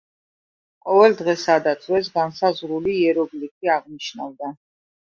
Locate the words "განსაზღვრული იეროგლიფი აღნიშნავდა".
2.17-4.57